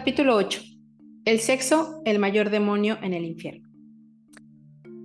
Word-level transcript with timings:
Capítulo 0.00 0.34
8. 0.34 0.62
El 1.26 1.40
sexo, 1.40 2.00
el 2.06 2.18
mayor 2.18 2.48
demonio 2.48 2.96
en 3.02 3.12
el 3.12 3.26
infierno. 3.26 3.68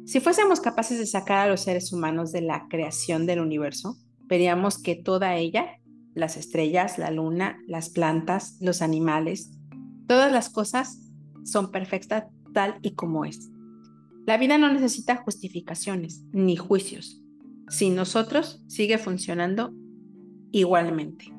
Si 0.06 0.22
fuésemos 0.22 0.62
capaces 0.62 0.98
de 0.98 1.06
sacar 1.06 1.40
a 1.40 1.50
los 1.50 1.60
seres 1.64 1.92
humanos 1.92 2.32
de 2.32 2.40
la 2.40 2.68
creación 2.70 3.26
del 3.26 3.42
universo, 3.42 3.98
veríamos 4.24 4.82
que 4.82 4.96
toda 4.96 5.36
ella, 5.36 5.82
las 6.14 6.38
estrellas, 6.38 6.98
la 6.98 7.12
luna, 7.12 7.58
las 7.68 7.90
plantas, 7.90 8.58
los 8.62 8.82
animales, 8.82 9.52
todas 10.08 10.32
las 10.32 10.50
cosas 10.50 11.02
son 11.44 11.72
perfectas 11.72 12.28
tal 12.54 12.76
y 12.82 12.96
como 12.96 13.26
es. 13.26 13.50
La 14.26 14.38
vida 14.38 14.58
no 14.58 14.72
necesita 14.72 15.18
justificaciones 15.18 16.24
ni 16.32 16.56
juicios. 16.56 17.22
Sin 17.68 17.96
nosotros 17.96 18.64
sigue 18.70 18.98
funcionando 18.98 19.74
igualmente. 20.54 21.34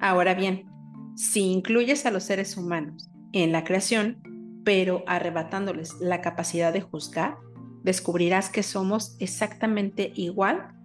Ahora 0.00 0.34
bien, 0.34 0.68
si 1.18 1.40
incluyes 1.40 2.06
a 2.06 2.12
los 2.12 2.22
seres 2.22 2.56
humanos 2.56 3.10
en 3.32 3.50
la 3.50 3.64
creación, 3.64 4.22
pero 4.64 5.02
arrebatándoles 5.08 5.96
la 5.98 6.20
capacidad 6.20 6.72
de 6.72 6.80
juzgar, 6.80 7.38
descubrirás 7.82 8.50
que 8.50 8.62
somos 8.62 9.16
exactamente 9.18 10.12
igual 10.14 10.76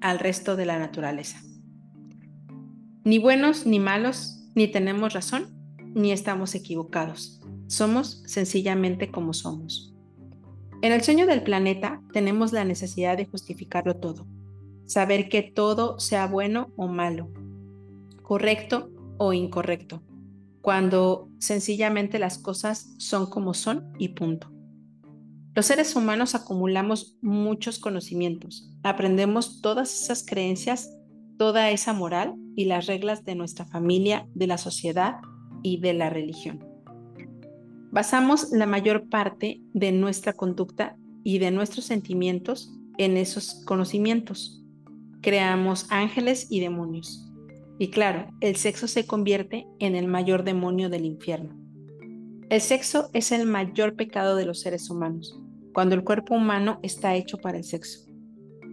al 0.00 0.20
resto 0.20 0.54
de 0.54 0.66
la 0.66 0.78
naturaleza. 0.78 1.40
Ni 3.02 3.18
buenos 3.18 3.66
ni 3.66 3.80
malos, 3.80 4.48
ni 4.54 4.68
tenemos 4.68 5.14
razón, 5.14 5.48
ni 5.94 6.12
estamos 6.12 6.54
equivocados. 6.54 7.40
Somos 7.66 8.22
sencillamente 8.26 9.10
como 9.10 9.32
somos. 9.32 9.92
En 10.80 10.92
el 10.92 11.02
sueño 11.02 11.26
del 11.26 11.42
planeta 11.42 12.00
tenemos 12.12 12.52
la 12.52 12.64
necesidad 12.64 13.16
de 13.16 13.26
justificarlo 13.26 13.96
todo, 13.96 14.28
saber 14.86 15.28
que 15.28 15.42
todo 15.42 15.98
sea 15.98 16.28
bueno 16.28 16.72
o 16.76 16.86
malo, 16.86 17.28
correcto 18.22 18.89
o 19.22 19.34
incorrecto, 19.34 20.02
cuando 20.62 21.28
sencillamente 21.38 22.18
las 22.18 22.38
cosas 22.38 22.94
son 22.96 23.28
como 23.28 23.52
son 23.52 23.92
y 23.98 24.08
punto. 24.08 24.50
Los 25.54 25.66
seres 25.66 25.94
humanos 25.94 26.34
acumulamos 26.34 27.18
muchos 27.20 27.78
conocimientos, 27.78 28.72
aprendemos 28.82 29.60
todas 29.60 29.92
esas 29.92 30.24
creencias, 30.24 30.96
toda 31.36 31.70
esa 31.70 31.92
moral 31.92 32.34
y 32.56 32.64
las 32.64 32.86
reglas 32.86 33.22
de 33.26 33.34
nuestra 33.34 33.66
familia, 33.66 34.26
de 34.34 34.46
la 34.46 34.56
sociedad 34.56 35.16
y 35.62 35.80
de 35.80 35.92
la 35.92 36.08
religión. 36.08 36.64
Basamos 37.92 38.52
la 38.52 38.64
mayor 38.64 39.10
parte 39.10 39.60
de 39.74 39.92
nuestra 39.92 40.32
conducta 40.32 40.96
y 41.24 41.40
de 41.40 41.50
nuestros 41.50 41.84
sentimientos 41.84 42.72
en 42.96 43.18
esos 43.18 43.62
conocimientos. 43.66 44.64
Creamos 45.20 45.86
ángeles 45.90 46.46
y 46.48 46.60
demonios. 46.60 47.29
Y 47.80 47.88
claro, 47.88 48.28
el 48.42 48.56
sexo 48.56 48.86
se 48.86 49.06
convierte 49.06 49.66
en 49.78 49.96
el 49.96 50.06
mayor 50.06 50.44
demonio 50.44 50.90
del 50.90 51.06
infierno. 51.06 51.58
El 52.50 52.60
sexo 52.60 53.08
es 53.14 53.32
el 53.32 53.46
mayor 53.46 53.96
pecado 53.96 54.36
de 54.36 54.44
los 54.44 54.60
seres 54.60 54.90
humanos, 54.90 55.40
cuando 55.72 55.94
el 55.94 56.04
cuerpo 56.04 56.34
humano 56.34 56.78
está 56.82 57.14
hecho 57.14 57.38
para 57.38 57.56
el 57.56 57.64
sexo. 57.64 58.06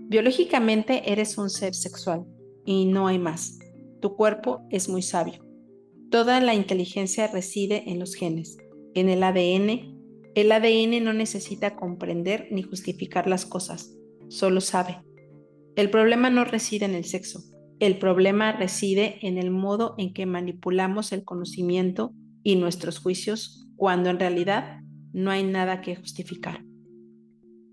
Biológicamente 0.10 1.10
eres 1.10 1.38
un 1.38 1.50
ser 1.50 1.74
sexual 1.74 2.26
y 2.66 2.86
no 2.86 3.08
hay 3.08 3.18
más. 3.18 3.60
Tu 4.02 4.14
cuerpo 4.14 4.68
es 4.72 4.90
muy 4.90 5.02
sabio. 5.02 5.42
Toda 6.12 6.42
la 6.42 6.54
inteligencia 6.54 7.28
reside 7.28 7.90
en 7.90 8.00
los 8.00 8.14
genes 8.14 8.58
en 8.94 9.10
el 9.10 9.24
ADN, 9.24 9.96
el 10.36 10.52
ADN 10.52 11.04
no 11.04 11.14
necesita 11.14 11.76
comprender 11.76 12.48
ni 12.52 12.64
justificar 12.64 13.28
las 13.28 13.46
cosas, 13.46 13.96
solo 14.28 14.60
sabe. 14.60 15.04
El 15.76 15.92
problema 15.92 16.30
no 16.30 16.44
reside 16.44 16.86
en 16.86 16.96
el 16.96 17.06
sexo, 17.06 17.44
el 17.80 17.98
problema 18.00 18.52
reside 18.54 19.20
en 19.22 19.38
el 19.38 19.52
modo 19.52 19.96
en 19.98 20.14
que 20.14 20.26
manipulamos 20.26 21.12
el 21.12 21.24
conocimiento 21.24 22.14
y 22.44 22.56
nuestros 22.56 23.00
juicios 23.00 23.68
cuando 23.76 24.10
en 24.10 24.20
realidad 24.20 24.82
no 25.14 25.32
hay 25.32 25.44
nada 25.44 25.82
que 25.82 25.96
justificar. 25.96 26.64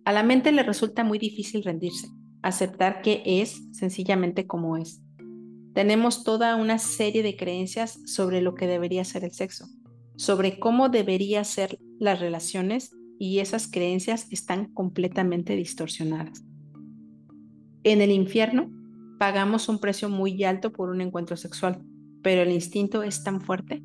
A 0.04 0.12
la 0.12 0.22
mente 0.22 0.52
le 0.52 0.62
resulta 0.62 1.04
muy 1.04 1.18
difícil 1.18 1.64
rendirse, 1.64 2.08
aceptar 2.42 3.00
que 3.02 3.22
es 3.24 3.62
sencillamente 3.72 4.46
como 4.46 4.76
es. 4.76 5.02
Tenemos 5.72 6.24
toda 6.24 6.56
una 6.56 6.78
serie 6.78 7.22
de 7.22 7.36
creencias 7.36 7.98
sobre 8.06 8.42
lo 8.42 8.54
que 8.54 8.66
debería 8.66 9.04
ser 9.04 9.24
el 9.24 9.32
sexo 9.32 9.66
sobre 10.16 10.58
cómo 10.58 10.88
debería 10.88 11.44
ser 11.44 11.78
las 11.98 12.20
relaciones 12.20 12.92
y 13.18 13.38
esas 13.38 13.68
creencias 13.68 14.26
están 14.30 14.72
completamente 14.72 15.56
distorsionadas. 15.56 16.44
En 17.82 18.00
el 18.00 18.10
infierno 18.10 18.70
pagamos 19.18 19.68
un 19.68 19.78
precio 19.78 20.08
muy 20.08 20.42
alto 20.44 20.72
por 20.72 20.90
un 20.90 21.00
encuentro 21.00 21.36
sexual, 21.36 21.82
pero 22.22 22.42
el 22.42 22.52
instinto 22.52 23.02
es 23.02 23.22
tan 23.22 23.40
fuerte 23.40 23.82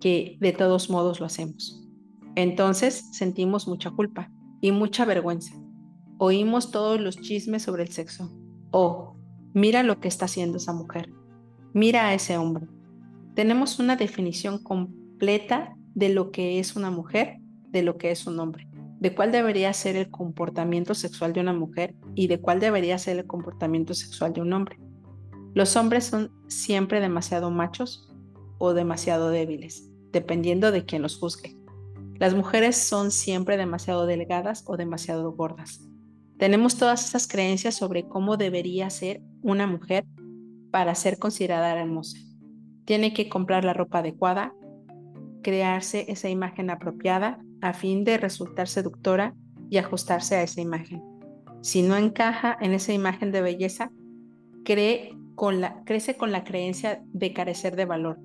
que 0.00 0.36
de 0.40 0.52
todos 0.52 0.90
modos 0.90 1.20
lo 1.20 1.26
hacemos. 1.26 1.86
Entonces 2.36 3.08
sentimos 3.12 3.68
mucha 3.68 3.90
culpa 3.90 4.30
y 4.60 4.72
mucha 4.72 5.04
vergüenza. 5.04 5.54
Oímos 6.18 6.70
todos 6.70 7.00
los 7.00 7.20
chismes 7.20 7.62
sobre 7.62 7.82
el 7.82 7.88
sexo. 7.90 8.30
Oh, 8.70 9.16
mira 9.52 9.82
lo 9.82 10.00
que 10.00 10.08
está 10.08 10.26
haciendo 10.26 10.58
esa 10.58 10.72
mujer. 10.72 11.12
Mira 11.72 12.08
a 12.08 12.14
ese 12.14 12.36
hombre. 12.36 12.66
Tenemos 13.34 13.78
una 13.78 13.96
definición 13.96 14.62
completa 14.62 15.76
de 15.94 16.10
lo 16.10 16.30
que 16.30 16.58
es 16.58 16.76
una 16.76 16.90
mujer, 16.90 17.38
de 17.68 17.82
lo 17.82 17.96
que 17.96 18.10
es 18.10 18.26
un 18.26 18.38
hombre, 18.38 18.68
de 19.00 19.14
cuál 19.14 19.32
debería 19.32 19.72
ser 19.72 19.96
el 19.96 20.10
comportamiento 20.10 20.94
sexual 20.94 21.32
de 21.32 21.40
una 21.40 21.54
mujer 21.54 21.94
y 22.14 22.28
de 22.28 22.38
cuál 22.38 22.60
debería 22.60 22.98
ser 22.98 23.18
el 23.18 23.26
comportamiento 23.26 23.94
sexual 23.94 24.34
de 24.34 24.42
un 24.42 24.52
hombre. 24.52 24.78
Los 25.54 25.74
hombres 25.76 26.04
son 26.04 26.30
siempre 26.48 27.00
demasiado 27.00 27.50
machos 27.50 28.12
o 28.58 28.74
demasiado 28.74 29.30
débiles, 29.30 29.90
dependiendo 30.12 30.70
de 30.70 30.84
quien 30.84 31.00
los 31.00 31.16
juzgue. 31.16 31.56
Las 32.18 32.34
mujeres 32.34 32.76
son 32.76 33.10
siempre 33.10 33.56
demasiado 33.56 34.04
delgadas 34.04 34.64
o 34.66 34.76
demasiado 34.76 35.32
gordas. 35.32 35.80
Tenemos 36.36 36.76
todas 36.76 37.06
esas 37.06 37.26
creencias 37.26 37.74
sobre 37.74 38.06
cómo 38.06 38.36
debería 38.36 38.90
ser 38.90 39.22
una 39.42 39.66
mujer 39.66 40.04
para 40.70 40.94
ser 40.94 41.18
considerada 41.18 41.72
hermosa. 41.72 42.18
Tiene 42.84 43.14
que 43.14 43.30
comprar 43.30 43.64
la 43.64 43.72
ropa 43.72 44.00
adecuada, 44.00 44.52
crearse 45.42 46.04
esa 46.08 46.28
imagen 46.28 46.68
apropiada 46.68 47.42
a 47.62 47.72
fin 47.72 48.04
de 48.04 48.18
resultar 48.18 48.68
seductora 48.68 49.34
y 49.68 49.78
ajustarse 49.78 50.36
a 50.36 50.42
esa 50.42 50.60
imagen. 50.60 51.02
Si 51.62 51.82
no 51.82 51.96
encaja 51.96 52.56
en 52.60 52.72
esa 52.72 52.92
imagen 52.92 53.32
de 53.32 53.42
belleza, 53.42 53.90
crece 54.64 56.16
con 56.16 56.32
la 56.32 56.44
creencia 56.44 57.02
de 57.12 57.32
carecer 57.32 57.76
de 57.76 57.84
valor, 57.84 58.18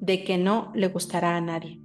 de 0.00 0.24
que 0.24 0.38
no 0.38 0.72
le 0.74 0.88
gustará 0.88 1.36
a 1.36 1.40
nadie. 1.40 1.80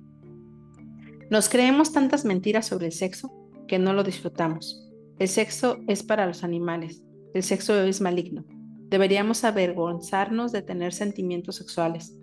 Nos 1.30 1.50
creemos 1.50 1.94
tantas 1.94 2.26
mentiras 2.26 2.68
sobre 2.68 2.88
el 2.88 2.92
sexo 2.92 3.32
que 3.68 3.80
no 3.80 3.94
lo 3.94 4.04
disfrutamos. 4.04 4.90
El 5.20 5.28
sexo 5.28 5.80
es 5.88 6.04
para 6.04 6.26
los 6.26 6.44
animales, 6.44 7.04
el 7.34 7.44
sexo 7.44 7.82
es 7.82 8.02
maligno. 8.02 8.44
Deberíamos 8.90 9.44
avergonzarnos 9.46 10.52
de 10.52 10.62
tener 10.62 10.94
sentimientos 10.94 11.56
sexuales. 11.56 12.18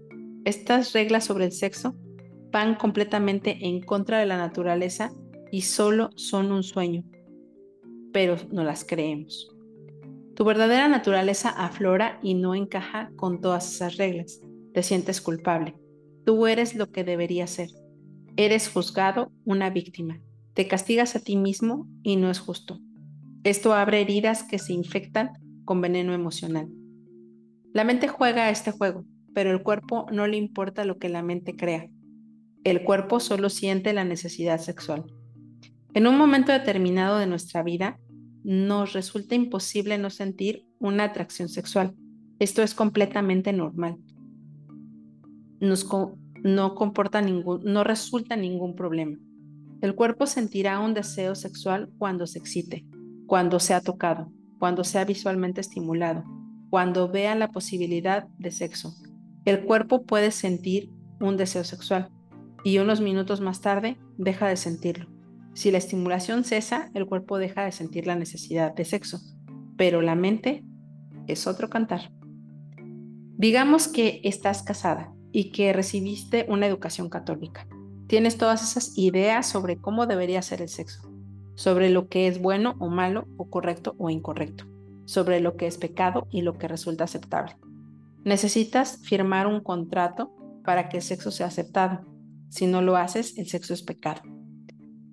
Estas 0.44 0.92
reglas 0.92 1.24
sobre 1.24 1.46
el 1.46 1.52
sexo 1.52 1.96
van 2.50 2.74
completamente 2.74 3.66
en 3.66 3.80
contra 3.80 4.18
de 4.18 4.26
la 4.26 4.36
naturaleza 4.36 5.12
y 5.50 5.62
solo 5.62 6.10
son 6.16 6.52
un 6.52 6.62
sueño, 6.62 7.04
pero 8.12 8.36
no 8.50 8.64
las 8.64 8.84
creemos. 8.84 9.48
Tu 10.34 10.44
verdadera 10.44 10.88
naturaleza 10.88 11.50
aflora 11.50 12.20
y 12.22 12.34
no 12.34 12.54
encaja 12.54 13.10
con 13.16 13.40
todas 13.40 13.74
esas 13.74 13.96
reglas. 13.96 14.40
Te 14.72 14.82
sientes 14.82 15.20
culpable. 15.20 15.74
Tú 16.24 16.46
eres 16.46 16.76
lo 16.76 16.90
que 16.90 17.02
deberías 17.02 17.50
ser. 17.50 17.70
Eres 18.36 18.68
juzgado 18.68 19.32
una 19.44 19.70
víctima. 19.70 20.20
Te 20.54 20.68
castigas 20.68 21.16
a 21.16 21.20
ti 21.20 21.36
mismo 21.36 21.88
y 22.04 22.16
no 22.16 22.30
es 22.30 22.38
justo. 22.38 22.78
Esto 23.42 23.74
abre 23.74 24.00
heridas 24.00 24.44
que 24.44 24.60
se 24.60 24.72
infectan 24.72 25.30
con 25.64 25.80
veneno 25.80 26.12
emocional. 26.12 26.68
La 27.72 27.84
mente 27.84 28.08
juega 28.08 28.50
este 28.50 28.70
juego, 28.70 29.04
pero 29.34 29.50
el 29.50 29.62
cuerpo 29.62 30.06
no 30.12 30.26
le 30.26 30.36
importa 30.36 30.84
lo 30.84 30.98
que 30.98 31.08
la 31.08 31.22
mente 31.22 31.56
crea. 31.56 31.88
El 32.68 32.84
cuerpo 32.84 33.18
solo 33.18 33.48
siente 33.48 33.94
la 33.94 34.04
necesidad 34.04 34.60
sexual. 34.60 35.06
En 35.94 36.06
un 36.06 36.18
momento 36.18 36.52
determinado 36.52 37.16
de 37.16 37.26
nuestra 37.26 37.62
vida, 37.62 37.98
nos 38.44 38.92
resulta 38.92 39.34
imposible 39.34 39.96
no 39.96 40.10
sentir 40.10 40.66
una 40.78 41.04
atracción 41.04 41.48
sexual. 41.48 41.94
Esto 42.38 42.62
es 42.62 42.74
completamente 42.74 43.54
normal. 43.54 43.96
no 46.42 46.74
comporta 46.74 47.22
ningún, 47.22 47.62
no 47.64 47.84
resulta 47.84 48.36
ningún 48.36 48.74
problema. 48.74 49.16
El 49.80 49.94
cuerpo 49.94 50.26
sentirá 50.26 50.78
un 50.78 50.92
deseo 50.92 51.34
sexual 51.36 51.88
cuando 51.96 52.26
se 52.26 52.38
excite, 52.38 52.84
cuando 53.26 53.60
sea 53.60 53.80
tocado, 53.80 54.30
cuando 54.58 54.84
sea 54.84 55.06
visualmente 55.06 55.62
estimulado, 55.62 56.22
cuando 56.68 57.08
vea 57.08 57.34
la 57.34 57.50
posibilidad 57.50 58.28
de 58.38 58.50
sexo. 58.50 58.92
El 59.46 59.64
cuerpo 59.64 60.02
puede 60.04 60.32
sentir 60.32 60.90
un 61.18 61.38
deseo 61.38 61.64
sexual 61.64 62.10
y 62.64 62.78
unos 62.78 63.00
minutos 63.00 63.40
más 63.40 63.60
tarde 63.60 63.98
deja 64.16 64.48
de 64.48 64.56
sentirlo. 64.56 65.06
Si 65.54 65.70
la 65.70 65.78
estimulación 65.78 66.44
cesa, 66.44 66.90
el 66.94 67.06
cuerpo 67.06 67.38
deja 67.38 67.64
de 67.64 67.72
sentir 67.72 68.06
la 68.06 68.14
necesidad 68.14 68.74
de 68.74 68.84
sexo, 68.84 69.20
pero 69.76 70.02
la 70.02 70.14
mente 70.14 70.64
es 71.26 71.46
otro 71.46 71.68
cantar. 71.68 72.12
Digamos 73.36 73.88
que 73.88 74.20
estás 74.24 74.62
casada 74.62 75.12
y 75.32 75.52
que 75.52 75.72
recibiste 75.72 76.46
una 76.48 76.66
educación 76.66 77.08
católica. 77.08 77.66
Tienes 78.06 78.38
todas 78.38 78.62
esas 78.62 78.96
ideas 78.96 79.46
sobre 79.46 79.78
cómo 79.78 80.06
debería 80.06 80.42
ser 80.42 80.62
el 80.62 80.68
sexo, 80.68 81.12
sobre 81.54 81.90
lo 81.90 82.08
que 82.08 82.26
es 82.26 82.40
bueno 82.40 82.74
o 82.78 82.88
malo 82.88 83.26
o 83.36 83.50
correcto 83.50 83.94
o 83.98 84.10
incorrecto, 84.10 84.64
sobre 85.04 85.40
lo 85.40 85.56
que 85.56 85.66
es 85.66 85.76
pecado 85.76 86.26
y 86.30 86.42
lo 86.42 86.56
que 86.56 86.68
resulta 86.68 87.04
aceptable. 87.04 87.56
Necesitas 88.24 89.00
firmar 89.02 89.46
un 89.46 89.60
contrato 89.60 90.34
para 90.64 90.88
que 90.88 90.98
el 90.98 91.02
sexo 91.02 91.30
sea 91.30 91.46
aceptado. 91.46 92.00
Si 92.48 92.66
no 92.66 92.82
lo 92.82 92.96
haces, 92.96 93.36
el 93.38 93.46
sexo 93.46 93.74
es 93.74 93.82
pecado. 93.82 94.22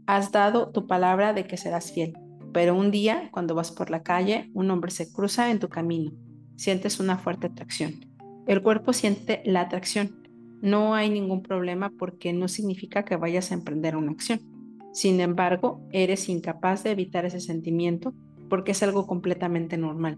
Has 0.07 0.31
dado 0.31 0.71
tu 0.71 0.87
palabra 0.87 1.33
de 1.33 1.45
que 1.45 1.57
serás 1.57 1.91
fiel, 1.91 2.13
pero 2.53 2.75
un 2.75 2.91
día, 2.91 3.29
cuando 3.31 3.55
vas 3.55 3.71
por 3.71 3.89
la 3.89 4.03
calle, 4.03 4.49
un 4.53 4.71
hombre 4.71 4.91
se 4.91 5.11
cruza 5.11 5.51
en 5.51 5.59
tu 5.59 5.67
camino. 5.67 6.11
Sientes 6.55 6.99
una 6.99 7.17
fuerte 7.17 7.47
atracción. 7.47 8.05
El 8.47 8.61
cuerpo 8.61 8.93
siente 8.93 9.41
la 9.45 9.61
atracción. 9.61 10.23
No 10.61 10.95
hay 10.95 11.09
ningún 11.09 11.41
problema 11.41 11.91
porque 11.97 12.31
no 12.31 12.47
significa 12.47 13.03
que 13.03 13.17
vayas 13.17 13.51
a 13.51 13.55
emprender 13.55 13.97
una 13.97 14.11
acción. 14.11 14.39
Sin 14.93 15.19
embargo, 15.19 15.85
eres 15.91 16.29
incapaz 16.29 16.83
de 16.83 16.91
evitar 16.91 17.25
ese 17.25 17.41
sentimiento 17.41 18.13
porque 18.49 18.71
es 18.71 18.83
algo 18.83 19.05
completamente 19.07 19.77
normal. 19.77 20.17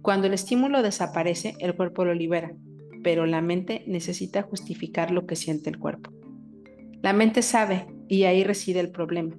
Cuando 0.00 0.28
el 0.28 0.32
estímulo 0.32 0.82
desaparece, 0.82 1.56
el 1.58 1.74
cuerpo 1.74 2.04
lo 2.06 2.14
libera, 2.14 2.54
pero 3.02 3.26
la 3.26 3.42
mente 3.42 3.84
necesita 3.86 4.42
justificar 4.42 5.10
lo 5.10 5.26
que 5.26 5.36
siente 5.36 5.68
el 5.68 5.78
cuerpo. 5.78 6.10
La 7.02 7.12
mente 7.12 7.42
sabe 7.42 7.86
y 8.08 8.24
ahí 8.24 8.44
reside 8.44 8.80
el 8.80 8.90
problema. 8.90 9.36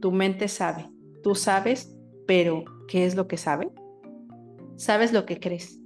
Tu 0.00 0.12
mente 0.12 0.46
sabe, 0.48 0.88
tú 1.22 1.34
sabes, 1.34 1.96
pero 2.26 2.64
¿qué 2.86 3.04
es 3.04 3.16
lo 3.16 3.26
que 3.26 3.36
sabe? 3.36 3.70
Sabes 4.76 5.12
lo 5.12 5.26
que 5.26 5.40
crees. 5.40 5.80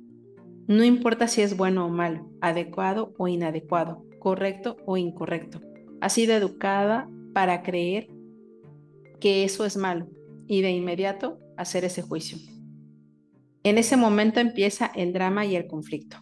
No 0.67 0.85
importa 0.85 1.27
si 1.27 1.41
es 1.41 1.57
bueno 1.57 1.87
o 1.87 1.89
malo, 1.89 2.31
adecuado 2.41 3.15
o 3.19 3.29
inadecuado, 3.29 4.05
correcto 4.19 4.77
o 4.87 4.97
incorrecto. 4.97 5.61
Has 6.01 6.13
sido 6.13 6.35
educada 6.35 7.09
para 7.33 7.63
creer 7.63 8.09
que 9.19 9.45
eso 9.45 9.65
es 9.65 9.77
malo 9.77 10.09
y 10.47 10.61
de 10.61 10.73
inmediato 10.73 11.39
hacer 11.57 11.85
ese 11.85 12.03
juicio. 12.03 12.39
En 13.63 13.79
ese 13.79 13.97
momento 13.97 14.41
empieza 14.41 14.91
el 14.95 15.15
drama 15.15 15.47
y 15.47 15.57
el 15.57 15.67
conflicto. 15.67 16.19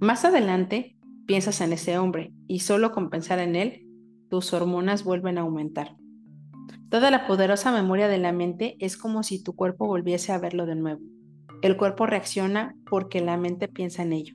Más 0.00 0.26
adelante 0.26 0.98
piensas 1.26 1.62
en 1.62 1.72
ese 1.72 1.96
hombre 1.96 2.32
y 2.46 2.60
solo 2.60 2.92
con 2.92 3.08
pensar 3.08 3.38
en 3.38 3.56
él, 3.56 3.87
tus 4.28 4.52
hormonas 4.52 5.04
vuelven 5.04 5.38
a 5.38 5.42
aumentar. 5.42 5.96
Toda 6.90 7.10
la 7.10 7.26
poderosa 7.26 7.72
memoria 7.72 8.08
de 8.08 8.18
la 8.18 8.32
mente 8.32 8.76
es 8.80 8.96
como 8.96 9.22
si 9.22 9.42
tu 9.42 9.54
cuerpo 9.54 9.86
volviese 9.86 10.32
a 10.32 10.38
verlo 10.38 10.64
de 10.64 10.74
nuevo. 10.74 11.00
El 11.60 11.76
cuerpo 11.76 12.06
reacciona 12.06 12.76
porque 12.88 13.20
la 13.20 13.36
mente 13.36 13.68
piensa 13.68 14.02
en 14.02 14.12
ello. 14.12 14.34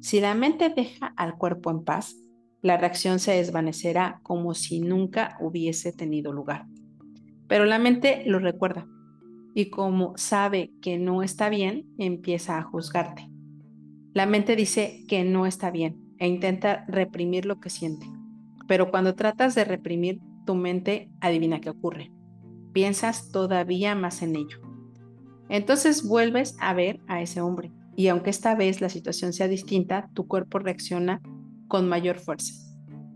Si 0.00 0.20
la 0.20 0.34
mente 0.34 0.72
deja 0.74 1.12
al 1.16 1.36
cuerpo 1.36 1.70
en 1.70 1.84
paz, 1.84 2.16
la 2.62 2.76
reacción 2.76 3.18
se 3.18 3.32
desvanecerá 3.32 4.20
como 4.22 4.54
si 4.54 4.80
nunca 4.80 5.36
hubiese 5.40 5.92
tenido 5.92 6.32
lugar. 6.32 6.66
Pero 7.46 7.64
la 7.64 7.78
mente 7.78 8.22
lo 8.26 8.38
recuerda 8.38 8.86
y 9.54 9.70
como 9.70 10.14
sabe 10.16 10.72
que 10.82 10.98
no 10.98 11.22
está 11.22 11.48
bien, 11.48 11.86
empieza 11.98 12.58
a 12.58 12.62
juzgarte. 12.62 13.30
La 14.12 14.26
mente 14.26 14.56
dice 14.56 15.04
que 15.08 15.24
no 15.24 15.46
está 15.46 15.70
bien 15.70 16.14
e 16.18 16.26
intenta 16.26 16.84
reprimir 16.88 17.46
lo 17.46 17.60
que 17.60 17.70
siente. 17.70 18.06
Pero 18.66 18.90
cuando 18.90 19.14
tratas 19.14 19.54
de 19.54 19.64
reprimir, 19.64 20.20
tu 20.46 20.54
mente 20.54 21.10
adivina 21.20 21.60
qué 21.60 21.70
ocurre. 21.70 22.12
Piensas 22.72 23.30
todavía 23.30 23.94
más 23.94 24.22
en 24.22 24.36
ello. 24.36 24.58
Entonces 25.48 26.06
vuelves 26.06 26.56
a 26.60 26.74
ver 26.74 27.00
a 27.06 27.22
ese 27.22 27.40
hombre 27.40 27.70
y 27.96 28.08
aunque 28.08 28.30
esta 28.30 28.54
vez 28.54 28.80
la 28.80 28.88
situación 28.88 29.32
sea 29.32 29.48
distinta, 29.48 30.10
tu 30.14 30.26
cuerpo 30.26 30.58
reacciona 30.58 31.20
con 31.68 31.88
mayor 31.88 32.18
fuerza. 32.18 32.52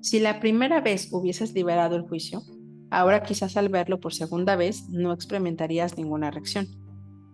Si 0.01 0.21
la 0.21 0.41
primera 0.41 0.81
vez 0.81 1.09
hubieses 1.13 1.55
liberado 1.55 1.97
el 1.97 2.03
juicio, 2.03 2.43
ahora 2.91 3.23
quizás 3.23 3.57
al 3.57 3.69
verlo 3.69 3.99
por 3.99 4.15
segunda 4.15 4.57
vez 4.57 4.89
no 4.89 5.13
experimentarías 5.13 5.97
ninguna 5.97 6.31
reacción. 6.31 6.69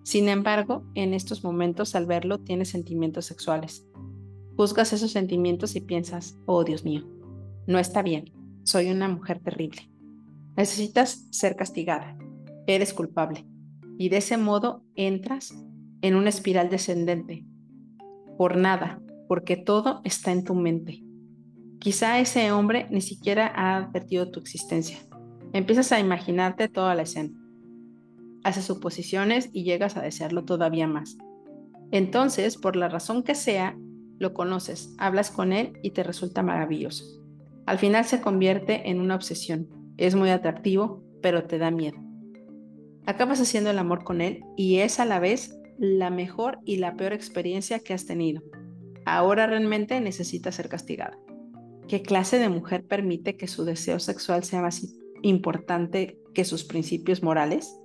Sin 0.02 0.28
embargo, 0.28 0.84
en 0.94 1.14
estos 1.14 1.44
momentos 1.44 1.94
al 1.94 2.06
verlo 2.06 2.38
tienes 2.38 2.70
sentimientos 2.70 3.26
sexuales. 3.26 3.86
Juzgas 4.56 4.92
esos 4.92 5.12
sentimientos 5.12 5.76
y 5.76 5.80
piensas, 5.80 6.38
oh 6.46 6.64
Dios 6.64 6.84
mío, 6.84 7.06
no 7.66 7.78
está 7.78 8.02
bien, 8.02 8.32
soy 8.62 8.90
una 8.90 9.08
mujer 9.08 9.40
terrible. 9.40 9.90
Necesitas 10.56 11.26
ser 11.30 11.56
castigada, 11.56 12.16
eres 12.66 12.94
culpable 12.94 13.46
y 13.98 14.08
de 14.08 14.18
ese 14.18 14.36
modo 14.36 14.84
entras 14.94 15.54
en 16.02 16.14
una 16.14 16.28
espiral 16.28 16.70
descendente. 16.70 17.44
Por 18.36 18.56
nada, 18.56 19.00
porque 19.28 19.56
todo 19.56 20.00
está 20.04 20.32
en 20.32 20.44
tu 20.44 20.54
mente. 20.54 21.02
Quizá 21.78 22.20
ese 22.20 22.50
hombre 22.52 22.86
ni 22.90 23.00
siquiera 23.00 23.46
ha 23.54 23.76
advertido 23.76 24.30
tu 24.30 24.40
existencia. 24.40 24.98
Empiezas 25.52 25.92
a 25.92 26.00
imaginarte 26.00 26.68
toda 26.68 26.94
la 26.94 27.02
escena. 27.02 27.38
Haces 28.42 28.64
suposiciones 28.64 29.50
y 29.52 29.64
llegas 29.64 29.96
a 29.96 30.02
desearlo 30.02 30.44
todavía 30.44 30.86
más. 30.86 31.16
Entonces, 31.90 32.56
por 32.56 32.76
la 32.76 32.88
razón 32.88 33.22
que 33.22 33.34
sea, 33.34 33.76
lo 34.18 34.34
conoces, 34.34 34.94
hablas 34.98 35.30
con 35.30 35.52
él 35.52 35.78
y 35.82 35.90
te 35.90 36.02
resulta 36.02 36.42
maravilloso. 36.42 37.23
Al 37.66 37.78
final 37.78 38.04
se 38.04 38.20
convierte 38.20 38.90
en 38.90 39.00
una 39.00 39.14
obsesión. 39.14 39.68
Es 39.96 40.14
muy 40.14 40.30
atractivo, 40.30 41.02
pero 41.22 41.44
te 41.44 41.58
da 41.58 41.70
miedo. 41.70 41.96
Acabas 43.06 43.40
haciendo 43.40 43.70
el 43.70 43.78
amor 43.78 44.04
con 44.04 44.20
él 44.20 44.42
y 44.56 44.78
es 44.78 45.00
a 45.00 45.04
la 45.04 45.18
vez 45.18 45.58
la 45.78 46.10
mejor 46.10 46.58
y 46.64 46.76
la 46.76 46.96
peor 46.96 47.12
experiencia 47.12 47.78
que 47.78 47.94
has 47.94 48.06
tenido. 48.06 48.42
Ahora 49.06 49.46
realmente 49.46 50.00
necesitas 50.00 50.54
ser 50.54 50.68
castigada. 50.68 51.18
¿Qué 51.88 52.02
clase 52.02 52.38
de 52.38 52.48
mujer 52.48 52.84
permite 52.84 53.36
que 53.36 53.46
su 53.46 53.64
deseo 53.64 53.98
sexual 53.98 54.44
sea 54.44 54.62
más 54.62 54.94
importante 55.22 56.18
que 56.32 56.44
sus 56.44 56.64
principios 56.64 57.22
morales? 57.22 57.78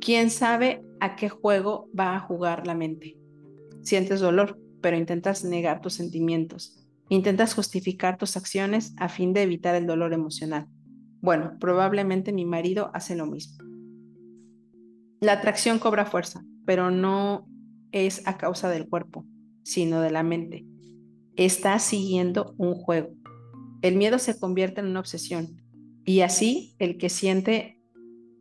¿Quién 0.00 0.30
sabe 0.30 0.82
a 1.00 1.16
qué 1.16 1.28
juego 1.28 1.88
va 1.98 2.16
a 2.16 2.20
jugar 2.20 2.66
la 2.66 2.74
mente? 2.74 3.18
Sientes 3.82 4.20
dolor, 4.20 4.58
pero 4.80 4.96
intentas 4.96 5.44
negar 5.44 5.80
tus 5.80 5.94
sentimientos. 5.94 6.85
Intentas 7.08 7.54
justificar 7.54 8.18
tus 8.18 8.36
acciones 8.36 8.94
a 8.96 9.08
fin 9.08 9.32
de 9.32 9.42
evitar 9.42 9.74
el 9.74 9.86
dolor 9.86 10.12
emocional. 10.12 10.66
Bueno, 11.20 11.56
probablemente 11.60 12.32
mi 12.32 12.44
marido 12.44 12.90
hace 12.94 13.14
lo 13.16 13.26
mismo. 13.26 13.64
La 15.20 15.32
atracción 15.32 15.78
cobra 15.78 16.04
fuerza, 16.04 16.44
pero 16.64 16.90
no 16.90 17.48
es 17.92 18.26
a 18.26 18.36
causa 18.36 18.68
del 18.68 18.88
cuerpo, 18.88 19.24
sino 19.62 20.00
de 20.00 20.10
la 20.10 20.22
mente. 20.22 20.66
Está 21.36 21.78
siguiendo 21.78 22.54
un 22.58 22.74
juego. 22.74 23.10
El 23.82 23.96
miedo 23.96 24.18
se 24.18 24.38
convierte 24.38 24.80
en 24.80 24.88
una 24.88 25.00
obsesión 25.00 25.62
y 26.04 26.20
así 26.20 26.74
el 26.78 26.98
que 26.98 27.08
siente 27.08 27.80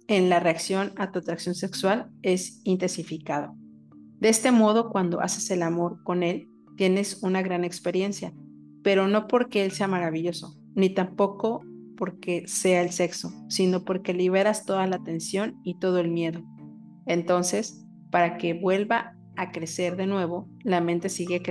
en 0.07 0.29
la 0.29 0.39
reacción 0.39 0.93
a 0.97 1.11
tu 1.11 1.19
atracción 1.19 1.55
sexual 1.55 2.09
es 2.21 2.61
intensificado. 2.63 3.55
De 4.19 4.29
este 4.29 4.51
modo, 4.51 4.89
cuando 4.89 5.21
haces 5.21 5.49
el 5.51 5.61
amor 5.61 6.03
con 6.03 6.23
él, 6.23 6.47
tienes 6.77 7.21
una 7.23 7.41
gran 7.41 7.63
experiencia, 7.63 8.33
pero 8.85 9.07
no 9.07 9.27
porque 9.27 9.65
él 9.65 9.71
sea 9.71 9.87
maravilloso, 9.87 10.55
ni 10.75 10.91
tampoco 10.91 11.63
porque 11.97 12.47
sea 12.47 12.83
el 12.83 12.91
sexo, 12.91 13.31
sino 13.49 13.83
porque 13.83 14.13
liberas 14.13 14.63
toda 14.63 14.85
la 14.85 14.99
tensión 14.99 15.59
y 15.63 15.79
todo 15.79 15.97
el 15.97 16.11
miedo. 16.11 16.43
Entonces, 17.07 17.83
para 18.11 18.37
que 18.37 18.53
vuelva 18.53 19.15
a 19.37 19.51
crecer 19.51 19.95
de 19.95 20.05
nuevo, 20.05 20.47
la 20.63 20.81
mente 20.81 21.09
sigue 21.09 21.41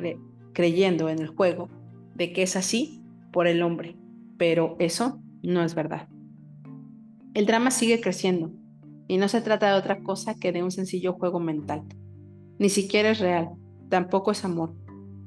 creyendo 0.52 1.08
en 1.08 1.18
el 1.18 1.26
juego 1.26 1.68
de 2.14 2.32
que 2.32 2.44
es 2.44 2.54
así 2.54 3.02
por 3.32 3.48
el 3.48 3.62
hombre, 3.62 3.96
pero 4.38 4.76
eso 4.78 5.20
no 5.42 5.64
es 5.64 5.74
verdad. 5.74 6.08
El 7.34 7.46
drama 7.46 7.72
sigue 7.72 8.00
creciendo 8.00 8.52
y 9.08 9.16
no 9.16 9.26
se 9.26 9.40
trata 9.40 9.72
de 9.72 9.78
otra 9.80 10.04
cosa 10.04 10.36
que 10.38 10.52
de 10.52 10.62
un 10.62 10.70
sencillo 10.70 11.14
juego 11.14 11.40
mental. 11.40 11.82
Ni 12.60 12.68
siquiera 12.68 13.10
es 13.10 13.18
real, 13.18 13.48
tampoco 13.88 14.30
es 14.30 14.44
amor, 14.44 14.76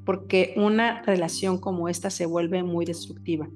porque 0.07 0.53
una 0.55 1.03
relación 1.03 1.59
como 1.59 1.89
esta 1.89 2.09
se 2.09 2.25
vuelve 2.25 2.63
muy 2.63 2.85
destructiva 2.85 3.47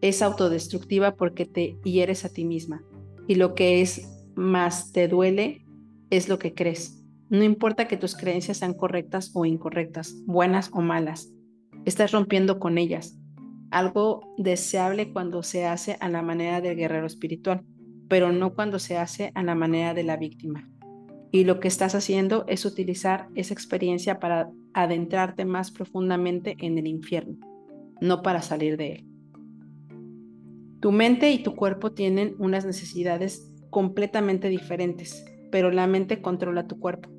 es 0.00 0.22
autodestructiva 0.22 1.16
porque 1.16 1.44
te 1.44 1.78
hieres 1.82 2.24
a 2.24 2.28
ti 2.28 2.44
misma. 2.44 2.84
Y 3.26 3.34
lo 3.34 3.54
que 3.54 3.80
es 3.80 4.08
más 4.36 4.92
te 4.92 5.08
duele 5.08 5.66
es 6.10 6.28
lo 6.28 6.38
que 6.38 6.54
crees. 6.54 7.04
No 7.28 7.42
importa 7.42 7.88
que 7.88 7.96
tus 7.96 8.14
creencias 8.14 8.58
sean 8.58 8.74
correctas 8.74 9.32
o 9.34 9.44
incorrectas, 9.44 10.14
buenas 10.26 10.70
o 10.72 10.80
malas, 10.80 11.32
estás 11.84 12.12
rompiendo 12.12 12.60
con 12.60 12.78
ellas. 12.78 13.18
Algo 13.72 14.34
deseable 14.38 15.12
cuando 15.12 15.42
se 15.42 15.66
hace 15.66 15.96
a 15.98 16.08
la 16.08 16.22
manera 16.22 16.60
del 16.60 16.76
guerrero 16.76 17.06
espiritual, 17.06 17.64
pero 18.08 18.30
no 18.30 18.54
cuando 18.54 18.78
se 18.78 18.96
hace 18.96 19.32
a 19.34 19.42
la 19.42 19.56
manera 19.56 19.92
de 19.92 20.04
la 20.04 20.16
víctima. 20.16 20.70
Y 21.36 21.44
lo 21.44 21.60
que 21.60 21.68
estás 21.68 21.94
haciendo 21.94 22.46
es 22.48 22.64
utilizar 22.64 23.28
esa 23.34 23.52
experiencia 23.52 24.18
para 24.18 24.50
adentrarte 24.72 25.44
más 25.44 25.70
profundamente 25.70 26.56
en 26.60 26.78
el 26.78 26.86
infierno, 26.86 27.36
no 28.00 28.22
para 28.22 28.40
salir 28.40 28.78
de 28.78 28.92
él. 28.92 29.06
Tu 30.80 30.92
mente 30.92 31.30
y 31.30 31.42
tu 31.42 31.54
cuerpo 31.54 31.92
tienen 31.92 32.36
unas 32.38 32.64
necesidades 32.64 33.52
completamente 33.68 34.48
diferentes, 34.48 35.26
pero 35.52 35.70
la 35.70 35.86
mente 35.86 36.22
controla 36.22 36.66
tu 36.66 36.80
cuerpo. 36.80 37.10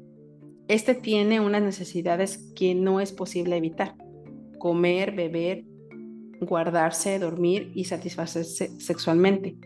Este 0.67 0.95
tiene 0.95 1.39
unas 1.39 1.61
necesidades 1.61 2.51
que 2.55 2.73
no 2.73 2.99
es 2.99 3.11
posible 3.11 3.55
evitar. 3.55 3.93
comer, 4.57 5.15
beber, 5.15 5.63
guardarse, 6.41 7.19
dormir 7.19 7.71
y 7.75 7.83
satisfacerse 7.83 8.79
sexualmente. 8.79 9.57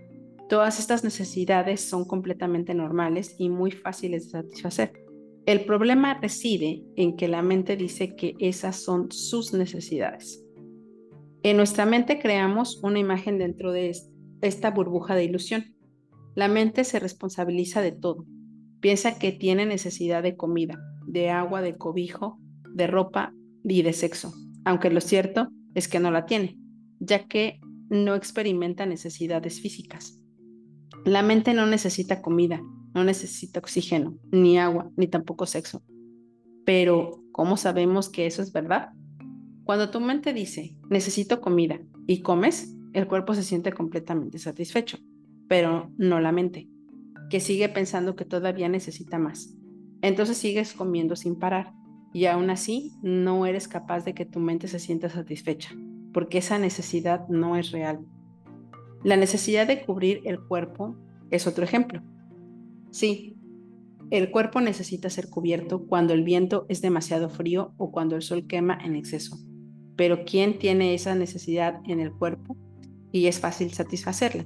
Todas 0.51 0.79
estas 0.79 1.05
necesidades 1.05 1.79
son 1.79 2.03
completamente 2.03 2.73
normales 2.73 3.35
y 3.39 3.47
muy 3.47 3.71
fáciles 3.71 4.25
de 4.25 4.41
satisfacer. 4.41 4.91
El 5.45 5.63
problema 5.63 6.15
reside 6.15 6.83
en 6.97 7.15
que 7.15 7.29
la 7.29 7.41
mente 7.41 7.77
dice 7.77 8.17
que 8.17 8.35
esas 8.37 8.75
son 8.75 9.09
sus 9.13 9.53
necesidades. 9.53 10.43
En 11.41 11.55
nuestra 11.55 11.85
mente 11.85 12.19
creamos 12.19 12.83
una 12.83 12.99
imagen 12.99 13.37
dentro 13.37 13.71
de 13.71 13.95
esta 14.41 14.71
burbuja 14.71 15.15
de 15.15 15.23
ilusión. 15.23 15.73
La 16.35 16.49
mente 16.49 16.83
se 16.83 16.99
responsabiliza 16.99 17.81
de 17.81 17.93
todo. 17.93 18.25
Piensa 18.81 19.17
que 19.17 19.31
tiene 19.31 19.65
necesidad 19.65 20.21
de 20.21 20.35
comida, 20.35 20.77
de 21.07 21.29
agua, 21.29 21.61
de 21.61 21.77
cobijo, 21.77 22.39
de 22.73 22.87
ropa 22.87 23.33
y 23.63 23.83
de 23.83 23.93
sexo, 23.93 24.33
aunque 24.65 24.89
lo 24.89 24.99
cierto 24.99 25.47
es 25.75 25.87
que 25.87 26.01
no 26.01 26.11
la 26.11 26.25
tiene, 26.25 26.57
ya 26.99 27.25
que 27.29 27.61
no 27.89 28.15
experimenta 28.15 28.85
necesidades 28.85 29.61
físicas. 29.61 30.20
La 31.05 31.23
mente 31.23 31.53
no 31.53 31.65
necesita 31.65 32.21
comida, 32.21 32.61
no 32.93 33.03
necesita 33.03 33.59
oxígeno, 33.59 34.17
ni 34.31 34.59
agua, 34.59 34.91
ni 34.95 35.07
tampoco 35.07 35.45
sexo. 35.45 35.81
Pero, 36.63 37.23
¿cómo 37.31 37.57
sabemos 37.57 38.09
que 38.09 38.27
eso 38.27 38.41
es 38.41 38.53
verdad? 38.53 38.89
Cuando 39.63 39.89
tu 39.89 39.99
mente 39.99 40.31
dice, 40.31 40.77
necesito 40.89 41.41
comida, 41.41 41.79
y 42.05 42.21
comes, 42.21 42.75
el 42.93 43.07
cuerpo 43.07 43.33
se 43.33 43.41
siente 43.41 43.71
completamente 43.71 44.37
satisfecho, 44.37 44.99
pero 45.47 45.91
no 45.97 46.19
la 46.19 46.31
mente, 46.31 46.69
que 47.29 47.39
sigue 47.39 47.69
pensando 47.69 48.15
que 48.15 48.25
todavía 48.25 48.69
necesita 48.69 49.17
más. 49.17 49.55
Entonces 50.01 50.37
sigues 50.37 50.73
comiendo 50.73 51.15
sin 51.15 51.39
parar, 51.39 51.73
y 52.13 52.25
aún 52.25 52.49
así 52.49 52.91
no 53.01 53.45
eres 53.45 53.67
capaz 53.67 54.03
de 54.03 54.13
que 54.13 54.25
tu 54.25 54.39
mente 54.39 54.67
se 54.67 54.79
sienta 54.79 55.09
satisfecha, 55.09 55.71
porque 56.13 56.39
esa 56.39 56.59
necesidad 56.59 57.27
no 57.27 57.55
es 57.55 57.71
real. 57.71 58.05
La 59.03 59.17
necesidad 59.17 59.67
de 59.67 59.83
cubrir 59.83 60.21
el 60.25 60.39
cuerpo 60.39 60.95
es 61.31 61.47
otro 61.47 61.63
ejemplo. 61.63 62.01
Sí, 62.91 63.35
el 64.11 64.29
cuerpo 64.29 64.59
necesita 64.61 65.09
ser 65.09 65.29
cubierto 65.29 65.87
cuando 65.87 66.13
el 66.13 66.23
viento 66.23 66.65
es 66.69 66.81
demasiado 66.81 67.29
frío 67.29 67.73
o 67.77 67.91
cuando 67.91 68.15
el 68.15 68.21
sol 68.21 68.45
quema 68.45 68.77
en 68.83 68.95
exceso. 68.95 69.37
Pero 69.95 70.25
¿quién 70.25 70.59
tiene 70.59 70.93
esa 70.93 71.15
necesidad 71.15 71.81
en 71.87 71.99
el 71.99 72.11
cuerpo? 72.11 72.57
Y 73.11 73.27
es 73.27 73.39
fácil 73.39 73.71
satisfacerla. 73.71 74.45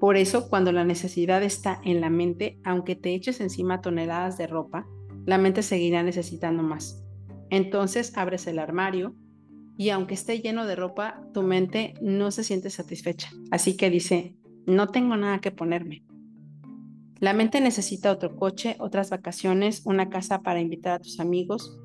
Por 0.00 0.16
eso, 0.16 0.48
cuando 0.48 0.72
la 0.72 0.84
necesidad 0.84 1.42
está 1.42 1.80
en 1.84 2.00
la 2.00 2.10
mente, 2.10 2.58
aunque 2.64 2.96
te 2.96 3.14
eches 3.14 3.40
encima 3.40 3.82
toneladas 3.82 4.38
de 4.38 4.48
ropa, 4.48 4.86
la 5.26 5.38
mente 5.38 5.62
seguirá 5.62 6.02
necesitando 6.02 6.62
más. 6.62 7.04
Entonces 7.50 8.16
abres 8.16 8.46
el 8.46 8.58
armario 8.58 9.14
y 9.76 9.90
aunque 9.90 10.14
esté 10.14 10.40
lleno 10.40 10.66
de 10.66 10.76
ropa, 10.76 11.22
tu 11.32 11.42
mente 11.42 11.94
no 12.00 12.30
se 12.30 12.44
siente 12.44 12.70
satisfecha. 12.70 13.30
Así 13.50 13.76
que 13.76 13.90
dice, 13.90 14.36
no 14.66 14.88
tengo 14.88 15.16
nada 15.16 15.40
que 15.40 15.50
ponerme. 15.50 16.04
La 17.18 17.34
mente 17.34 17.60
necesita 17.60 18.10
otro 18.10 18.36
coche, 18.36 18.76
otras 18.80 19.10
vacaciones, 19.10 19.82
una 19.84 20.10
casa 20.10 20.42
para 20.42 20.60
invitar 20.60 20.94
a 20.94 20.98
tus 20.98 21.20
amigos. 21.20 21.78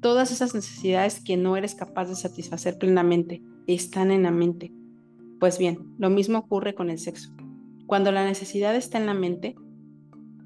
Todas 0.00 0.32
esas 0.32 0.54
necesidades 0.54 1.22
que 1.22 1.36
no 1.36 1.56
eres 1.56 1.74
capaz 1.74 2.06
de 2.06 2.16
satisfacer 2.16 2.76
plenamente 2.76 3.40
están 3.66 4.10
en 4.10 4.24
la 4.24 4.30
mente. 4.30 4.72
Pues 5.40 5.58
bien, 5.58 5.94
lo 5.98 6.10
mismo 6.10 6.38
ocurre 6.38 6.74
con 6.74 6.90
el 6.90 6.98
sexo. 6.98 7.30
Cuando 7.86 8.12
la 8.12 8.24
necesidad 8.24 8.74
está 8.74 8.98
en 8.98 9.06
la 9.06 9.14
mente, 9.14 9.54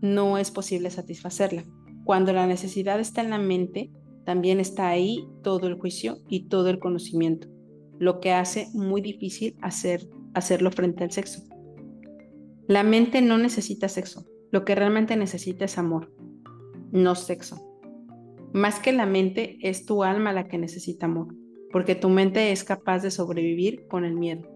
no 0.00 0.38
es 0.38 0.50
posible 0.50 0.90
satisfacerla. 0.90 1.64
Cuando 2.04 2.32
la 2.32 2.46
necesidad 2.46 3.00
está 3.00 3.22
en 3.22 3.30
la 3.30 3.38
mente, 3.38 3.90
también 4.28 4.60
está 4.60 4.90
ahí 4.90 5.26
todo 5.42 5.68
el 5.68 5.78
juicio 5.80 6.18
y 6.28 6.48
todo 6.48 6.68
el 6.68 6.78
conocimiento, 6.78 7.48
lo 7.98 8.20
que 8.20 8.32
hace 8.32 8.68
muy 8.74 9.00
difícil 9.00 9.56
hacer, 9.62 10.06
hacerlo 10.34 10.70
frente 10.70 11.02
al 11.02 11.12
sexo. 11.12 11.44
La 12.66 12.82
mente 12.82 13.22
no 13.22 13.38
necesita 13.38 13.88
sexo, 13.88 14.26
lo 14.52 14.66
que 14.66 14.74
realmente 14.74 15.16
necesita 15.16 15.64
es 15.64 15.78
amor, 15.78 16.12
no 16.92 17.14
sexo. 17.14 17.80
Más 18.52 18.80
que 18.80 18.92
la 18.92 19.06
mente, 19.06 19.56
es 19.62 19.86
tu 19.86 20.04
alma 20.04 20.34
la 20.34 20.46
que 20.46 20.58
necesita 20.58 21.06
amor, 21.06 21.34
porque 21.72 21.94
tu 21.94 22.10
mente 22.10 22.52
es 22.52 22.64
capaz 22.64 23.02
de 23.02 23.10
sobrevivir 23.10 23.86
con 23.88 24.04
el 24.04 24.14
miedo. 24.14 24.46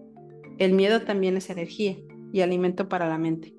El 0.59 0.73
miedo 0.73 1.01
también 1.01 1.35
es 1.35 1.49
energía 1.49 1.97
y 2.31 2.41
alimento 2.41 2.89
para 2.89 3.09
la 3.09 3.17
mente. 3.17 3.55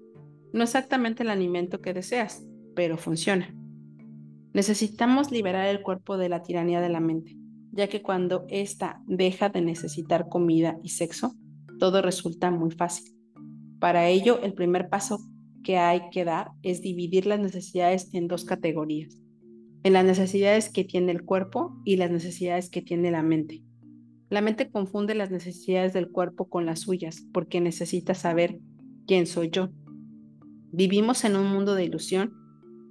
No 0.53 0.63
exactamente 0.63 1.25
el 1.25 1.31
alimento 1.31 1.81
que 1.81 1.93
deseas, 1.93 2.47
pero 2.77 2.99
funciona. 2.99 3.53
Necesitamos 4.55 5.33
liberar 5.33 5.67
el 5.67 5.83
cuerpo 5.83 6.17
de 6.17 6.29
la 6.29 6.43
tiranía 6.43 6.81
de 6.81 6.89
la 6.89 7.01
mente, 7.01 7.37
ya 7.73 7.89
que 7.89 8.03
cuando 8.03 8.47
ésta 8.49 9.03
deja 9.05 9.49
de 9.49 9.61
necesitar 9.61 10.29
comida 10.29 10.79
y 10.81 10.91
sexo, 10.91 11.35
todo 11.81 12.03
resulta 12.03 12.53
muy 12.53 12.71
fácil. 12.71 13.17
Para 13.81 14.09
ello, 14.09 14.41
el 14.43 14.55
primer 14.55 14.89
paso 14.89 15.19
que 15.65 15.77
hay 15.77 16.03
que 16.13 16.25
dar 16.25 16.53
es 16.63 16.83
dividir 16.83 17.27
las 17.27 17.41
necesidades 17.41 18.15
en 18.15 18.29
dos 18.29 18.45
categorías, 18.45 19.21
en 19.83 19.93
las 19.93 20.05
necesidades 20.05 20.71
que 20.71 20.85
tiene 20.85 21.11
el 21.11 21.25
cuerpo 21.25 21.77
y 21.85 21.97
las 21.97 22.13
necesidades 22.13 22.71
que 22.71 22.81
tiene 22.81 23.11
la 23.11 23.25
mente. 23.25 23.65
La 24.31 24.41
mente 24.41 24.71
confunde 24.71 25.17
las 25.17 25.33
necesidades 25.33 25.93
del 25.93 26.13
cuerpo 26.13 26.49
con 26.49 26.65
las 26.65 26.81
suyas 26.81 27.27
porque 27.33 27.61
necesita 27.61 28.15
saber 28.15 28.61
quién 29.09 29.27
soy 29.27 29.51
yo. 29.51 29.71
Vivimos 30.71 31.25
en 31.25 31.35
un 31.35 31.51
mundo 31.51 31.75
de 31.75 31.85
ilusión 31.85 32.44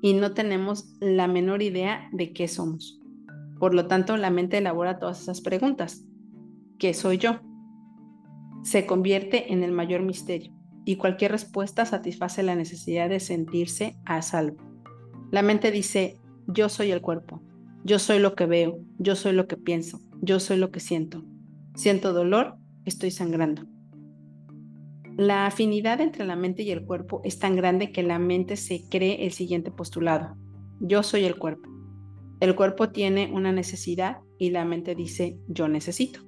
y 0.03 0.13
no 0.13 0.33
tenemos 0.33 0.97
la 0.99 1.29
menor 1.29 1.61
idea 1.61 2.09
de 2.11 2.33
qué 2.33 2.49
somos. 2.49 2.99
Por 3.57 3.73
lo 3.73 3.87
tanto, 3.87 4.17
la 4.17 4.31
mente 4.31 4.57
elabora 4.57 4.99
todas 4.99 5.21
esas 5.21 5.39
preguntas. 5.39 6.03
¿Qué 6.77 6.93
soy 6.93 7.17
yo? 7.17 7.39
Se 8.63 8.85
convierte 8.85 9.53
en 9.53 9.63
el 9.63 9.71
mayor 9.71 10.01
misterio 10.01 10.51
y 10.83 10.97
cualquier 10.97 11.31
respuesta 11.31 11.85
satisface 11.85 12.43
la 12.43 12.53
necesidad 12.53 13.07
de 13.07 13.21
sentirse 13.21 13.95
a 14.03 14.21
salvo. 14.21 14.57
La 15.31 15.41
mente 15.41 15.71
dice, 15.71 16.19
yo 16.47 16.67
soy 16.67 16.91
el 16.91 16.99
cuerpo, 16.99 17.41
yo 17.85 17.97
soy 17.97 18.19
lo 18.19 18.35
que 18.35 18.45
veo, 18.45 18.79
yo 18.97 19.15
soy 19.15 19.31
lo 19.31 19.47
que 19.47 19.55
pienso, 19.55 20.01
yo 20.21 20.41
soy 20.41 20.57
lo 20.57 20.69
que 20.69 20.81
siento. 20.81 21.23
Siento 21.75 22.11
dolor, 22.11 22.57
estoy 22.83 23.09
sangrando. 23.09 23.72
La 25.17 25.45
afinidad 25.45 26.01
entre 26.01 26.25
la 26.25 26.35
mente 26.35 26.63
y 26.63 26.71
el 26.71 26.85
cuerpo 26.85 27.21
es 27.23 27.37
tan 27.37 27.55
grande 27.55 27.91
que 27.91 28.01
la 28.01 28.17
mente 28.17 28.57
se 28.57 28.89
cree 28.89 29.25
el 29.25 29.31
siguiente 29.31 29.69
postulado. 29.69 30.35
Yo 30.79 31.03
soy 31.03 31.25
el 31.25 31.35
cuerpo. 31.35 31.69
El 32.39 32.55
cuerpo 32.55 32.89
tiene 32.89 33.31
una 33.31 33.51
necesidad 33.51 34.17
y 34.39 34.49
la 34.49 34.65
mente 34.65 34.95
dice 34.95 35.37
yo 35.47 35.67
necesito. 35.67 36.21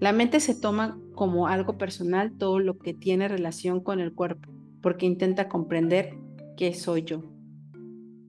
La 0.00 0.12
mente 0.12 0.40
se 0.40 0.54
toma 0.54 1.00
como 1.14 1.48
algo 1.48 1.78
personal 1.78 2.36
todo 2.36 2.58
lo 2.58 2.76
que 2.78 2.92
tiene 2.92 3.26
relación 3.26 3.80
con 3.80 4.00
el 4.00 4.12
cuerpo, 4.12 4.52
porque 4.82 5.06
intenta 5.06 5.48
comprender 5.48 6.10
qué 6.58 6.74
soy 6.74 7.04
yo. 7.04 7.22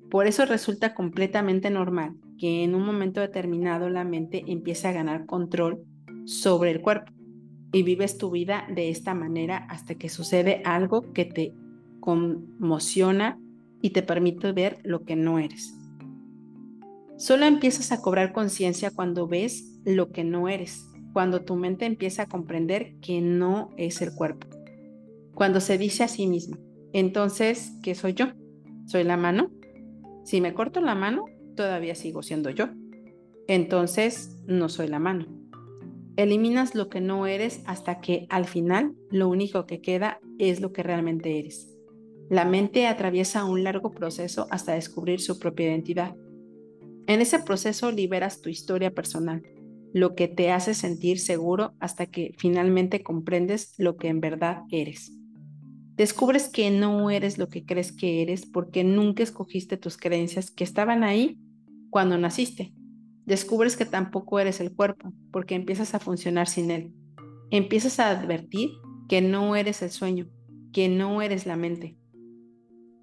Por 0.09 0.25
eso 0.25 0.45
resulta 0.45 0.95
completamente 0.95 1.69
normal 1.69 2.15
que 2.37 2.63
en 2.63 2.75
un 2.75 2.85
momento 2.85 3.19
determinado 3.19 3.89
la 3.89 4.05
mente 4.05 4.45
empiece 4.47 4.87
a 4.87 4.93
ganar 4.93 5.25
control 5.25 5.83
sobre 6.23 6.71
el 6.71 6.81
cuerpo 6.81 7.14
y 7.75 7.83
vives 7.83 8.17
tu 8.17 8.31
vida 8.31 8.65
de 8.73 8.89
esta 8.89 9.13
manera 9.13 9.57
hasta 9.69 9.95
que 9.95 10.09
sucede 10.09 10.61
algo 10.63 11.13
que 11.13 11.25
te 11.25 11.53
conmociona 11.99 13.39
y 13.81 13.89
te 13.89 14.01
permite 14.01 14.51
ver 14.53 14.79
lo 14.83 15.03
que 15.03 15.15
no 15.15 15.39
eres. 15.39 15.75
Solo 17.17 17.45
empiezas 17.45 17.91
a 17.91 18.01
cobrar 18.01 18.33
conciencia 18.33 18.91
cuando 18.91 19.27
ves 19.27 19.79
lo 19.85 20.11
que 20.11 20.23
no 20.23 20.49
eres 20.49 20.87
cuando 21.15 21.45
tu 21.45 21.55
mente 21.55 21.85
empieza 21.85 22.23
a 22.23 22.25
comprender 22.25 22.95
que 22.99 23.21
no 23.21 23.69
es 23.77 24.01
el 24.01 24.13
cuerpo. 24.13 24.47
Cuando 25.33 25.61
se 25.61 25.77
dice 25.77 26.03
a 26.03 26.09
sí 26.09 26.27
misma, 26.27 26.57
entonces, 26.91 27.71
¿qué 27.81 27.95
soy 27.95 28.15
yo? 28.15 28.25
¿Soy 28.85 29.05
la 29.05 29.15
mano? 29.15 29.49
Si 30.25 30.41
me 30.41 30.53
corto 30.53 30.81
la 30.81 30.93
mano, 30.93 31.23
todavía 31.55 31.95
sigo 31.95 32.21
siendo 32.21 32.49
yo. 32.49 32.67
Entonces, 33.47 34.37
no 34.45 34.67
soy 34.67 34.89
la 34.89 34.99
mano. 34.99 35.25
Eliminas 36.17 36.75
lo 36.75 36.89
que 36.89 37.01
no 37.01 37.27
eres 37.27 37.61
hasta 37.65 37.99
que 37.99 38.25
al 38.29 38.45
final 38.45 38.95
lo 39.09 39.27
único 39.27 39.65
que 39.65 39.81
queda 39.81 40.19
es 40.39 40.61
lo 40.61 40.71
que 40.71 40.81
realmente 40.81 41.39
eres. 41.39 41.69
La 42.29 42.45
mente 42.45 42.87
atraviesa 42.87 43.45
un 43.45 43.63
largo 43.63 43.91
proceso 43.91 44.47
hasta 44.49 44.73
descubrir 44.73 45.19
su 45.19 45.39
propia 45.39 45.67
identidad. 45.67 46.15
En 47.07 47.21
ese 47.21 47.39
proceso 47.39 47.91
liberas 47.91 48.41
tu 48.41 48.49
historia 48.49 48.91
personal, 48.91 49.43
lo 49.93 50.15
que 50.15 50.27
te 50.27 50.51
hace 50.51 50.73
sentir 50.73 51.19
seguro 51.19 51.73
hasta 51.79 52.07
que 52.07 52.33
finalmente 52.37 53.03
comprendes 53.03 53.73
lo 53.77 53.97
que 53.97 54.07
en 54.07 54.21
verdad 54.21 54.63
eres. 54.71 55.11
Descubres 55.95 56.49
que 56.49 56.71
no 56.71 57.09
eres 57.09 57.37
lo 57.37 57.47
que 57.47 57.65
crees 57.65 57.91
que 57.91 58.21
eres 58.21 58.45
porque 58.45 58.83
nunca 58.83 59.21
escogiste 59.21 59.77
tus 59.77 59.97
creencias 59.97 60.49
que 60.49 60.63
estaban 60.63 61.03
ahí 61.03 61.37
cuando 61.89 62.17
naciste. 62.17 62.73
Descubres 63.25 63.75
que 63.75 63.85
tampoco 63.85 64.39
eres 64.39 64.59
el 64.59 64.73
cuerpo 64.73 65.11
porque 65.31 65.55
empiezas 65.55 65.95
a 65.95 65.99
funcionar 65.99 66.47
sin 66.47 66.69
él. 66.69 66.93
Empiezas 67.49 67.99
a 67.99 68.11
advertir 68.11 68.69
que 69.07 69.21
no 69.21 69.55
eres 69.55 69.81
el 69.81 69.89
sueño, 69.89 70.27
que 70.71 70.89
no 70.89 71.21
eres 71.21 71.45
la 71.45 71.55
mente. 71.55 71.97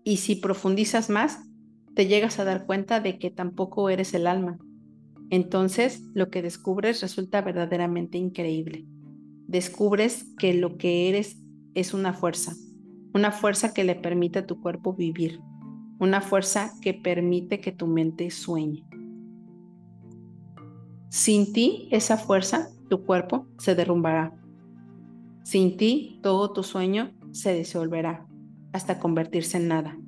Y 0.04 0.18
si 0.18 0.36
profundizas 0.36 1.10
más, 1.10 1.40
te 1.94 2.06
llegas 2.06 2.38
a 2.38 2.44
dar 2.44 2.66
cuenta 2.66 3.00
de 3.00 3.18
que 3.18 3.30
tampoco 3.30 3.90
eres 3.90 4.14
el 4.14 4.26
alma, 4.26 4.58
Entonces, 5.30 6.02
lo 6.12 6.28
que 6.28 6.42
descubres 6.42 7.00
resulta 7.00 7.40
verdaderamente 7.40 8.18
increíble. 8.18 8.84
Descubres 9.46 10.26
que 10.38 10.52
lo 10.52 10.76
que 10.76 11.08
eres 11.08 11.38
es 11.74 11.94
una 11.94 12.12
fuerza, 12.12 12.54
una 13.14 13.32
fuerza 13.32 13.72
que 13.72 13.84
le 13.84 13.94
permite 13.94 14.40
a 14.40 14.46
tu 14.46 14.60
cuerpo 14.60 14.92
vivir, 14.92 15.40
una 15.98 16.20
fuerza 16.20 16.72
que 16.82 16.92
permite 16.92 17.60
que 17.60 17.72
tu 17.72 17.86
mente 17.86 18.30
sueñe. 18.30 18.84
Sin 21.12 21.52
ti, 21.52 21.88
esa 21.90 22.16
fuerza, 22.16 22.70
tu 22.88 23.04
cuerpo, 23.04 23.46
se 23.58 23.74
derrumbará. 23.74 24.32
Sin 25.42 25.76
ti, 25.76 26.18
todo 26.22 26.54
tu 26.54 26.62
sueño 26.62 27.12
se 27.32 27.52
disolverá 27.52 28.26
hasta 28.72 28.98
convertirse 28.98 29.58
en 29.58 29.68
nada. 29.68 29.98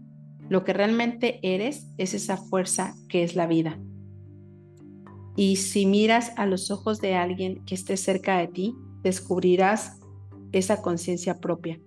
Lo 0.49 0.65
que 0.65 0.73
realmente 0.73 1.41
eres 1.43 1.91
es 1.99 2.15
esa 2.15 2.39
fuerza 2.39 2.95
que 3.11 3.23
es 3.23 3.37
la 3.37 3.47
vida. 3.47 3.79
Y 5.37 5.57
si 5.57 5.85
miras 5.85 6.33
a 6.39 6.47
los 6.47 6.71
ojos 6.71 7.03
de 7.03 7.17
alguien 7.17 7.63
que 7.67 7.75
esté 7.75 7.99
cerca 7.99 8.39
de 8.39 8.49
ti, 8.49 8.75
descubrirás 9.03 10.01
esa 10.53 10.81
conciencia 10.81 11.39
propia, 11.39 11.79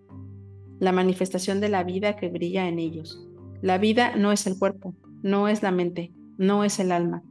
la 0.77 0.91
manifestación 0.91 1.59
de 1.59 1.69
la 1.69 1.83
vida 1.83 2.17
que 2.17 2.29
brilla 2.29 2.67
en 2.67 2.77
ellos. 2.77 3.27
La 3.63 3.79
vida 3.79 4.15
no 4.15 4.31
es 4.31 4.45
el 4.45 4.59
cuerpo, 4.59 4.93
no 5.23 5.47
es 5.47 5.63
la 5.63 5.71
mente, 5.71 6.13
no 6.37 6.63
es 6.63 6.77
el 6.77 6.91
alma, 6.91 7.23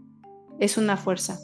es 0.59 0.78
una 0.78 0.97
fuerza, 0.97 1.38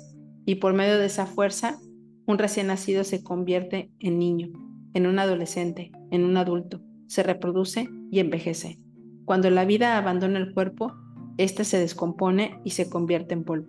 y 0.44 0.56
por 0.56 0.74
medio 0.74 0.98
de 0.98 1.06
esa 1.06 1.26
fuerza, 1.26 1.78
un 2.26 2.38
recién 2.38 2.68
nacido 2.68 3.04
se 3.04 3.22
convierte 3.22 3.90
en 3.98 4.18
niño, 4.18 4.50
en 4.94 5.06
un 5.06 5.18
adolescente, 5.18 5.92
en 6.10 6.24
un 6.24 6.36
adulto, 6.36 6.80
se 7.06 7.22
reproduce 7.22 7.88
y 8.10 8.20
envejece. 8.20 8.78
Cuando 9.24 9.50
la 9.50 9.64
vida 9.64 9.96
abandona 9.96 10.38
el 10.38 10.52
cuerpo, 10.52 10.92
éste 11.38 11.64
se 11.64 11.78
descompone 11.78 12.60
y 12.64 12.70
se 12.70 12.88
convierte 12.88 13.34
en 13.34 13.44
polvo. 13.44 13.68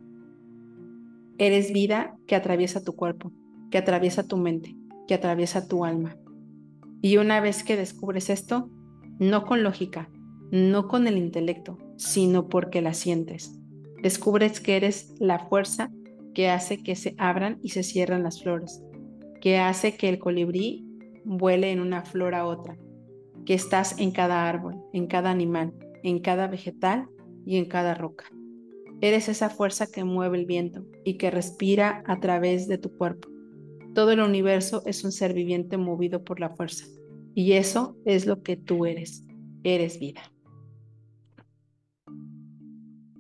Eres 1.38 1.74
vida 1.74 2.16
que 2.28 2.36
atraviesa 2.36 2.84
tu 2.84 2.94
cuerpo, 2.96 3.32
que 3.72 3.78
atraviesa 3.78 4.28
tu 4.28 4.38
mente, 4.38 4.76
que 5.08 5.14
atraviesa 5.14 5.68
tu 5.68 5.86
alma. 5.86 6.16
Y 7.02 7.18
una 7.18 7.42
vez 7.42 7.64
que 7.64 7.76
descubres 7.76 8.30
esto, 8.30 8.70
no 9.20 9.46
con 9.46 9.64
lógica, 9.64 10.10
no 10.52 10.88
con 10.88 11.08
el 11.08 11.18
intelecto, 11.18 11.78
sino 11.98 12.48
porque 12.48 12.82
la 12.82 12.94
sientes, 12.94 13.60
descubres 14.02 14.60
que 14.60 14.76
eres 14.76 15.14
la 15.20 15.40
fuerza 15.40 15.92
que 16.34 16.50
hace 16.50 16.82
que 16.82 16.96
se 16.96 17.16
abran 17.18 17.60
y 17.62 17.70
se 17.70 17.84
cierran 17.84 18.24
las 18.24 18.42
flores, 18.42 18.84
que 19.42 19.58
hace 19.58 19.96
que 19.96 20.10
el 20.10 20.20
colibrí 20.20 20.86
vuele 21.24 21.72
en 21.72 21.80
una 21.80 22.04
flor 22.04 22.36
a 22.36 22.46
otra, 22.46 22.78
que 23.46 23.54
estás 23.54 24.00
en 24.00 24.12
cada 24.12 24.48
árbol, 24.48 24.76
en 24.94 25.08
cada 25.08 25.32
animal, 25.32 25.74
en 26.04 26.20
cada 26.20 26.48
vegetal 26.48 27.08
y 27.46 27.58
en 27.58 27.66
cada 27.66 27.94
roca. 27.94 28.26
Eres 29.02 29.28
esa 29.28 29.50
fuerza 29.50 29.88
que 29.88 30.04
mueve 30.04 30.38
el 30.38 30.46
viento 30.46 30.86
y 31.04 31.18
que 31.18 31.30
respira 31.30 32.04
a 32.08 32.20
través 32.20 32.68
de 32.68 32.78
tu 32.78 32.96
cuerpo. 32.96 33.28
Todo 33.94 34.12
el 34.12 34.22
universo 34.22 34.82
es 34.86 35.04
un 35.04 35.12
ser 35.12 35.34
viviente 35.34 35.78
movido 35.78 36.24
por 36.24 36.40
la 36.40 36.50
fuerza. 36.50 36.86
Y 37.36 37.54
eso 37.54 37.98
es 38.06 38.26
lo 38.26 38.42
que 38.44 38.56
tú 38.56 38.86
eres. 38.86 39.26
Eres 39.64 40.00
vida. 40.00 40.33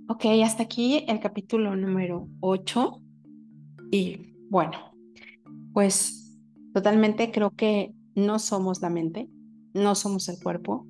Ok, 0.09 0.25
hasta 0.43 0.63
aquí 0.63 1.05
el 1.07 1.21
capítulo 1.21 1.77
número 1.77 2.27
8. 2.41 3.01
Y 3.89 4.35
bueno, 4.49 4.93
pues 5.71 6.37
totalmente 6.73 7.31
creo 7.31 7.51
que 7.51 7.93
no 8.13 8.37
somos 8.39 8.81
la 8.81 8.89
mente, 8.89 9.29
no 9.73 9.95
somos 9.95 10.27
el 10.27 10.43
cuerpo. 10.43 10.85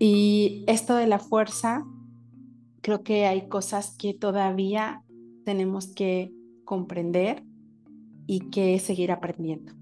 Y 0.00 0.64
esto 0.66 0.96
de 0.96 1.06
la 1.06 1.20
fuerza, 1.20 1.86
creo 2.80 3.04
que 3.04 3.26
hay 3.26 3.48
cosas 3.48 3.96
que 3.96 4.12
todavía 4.12 5.04
tenemos 5.44 5.94
que 5.94 6.32
comprender 6.64 7.44
y 8.26 8.50
que 8.50 8.80
seguir 8.80 9.12
aprendiendo. 9.12 9.72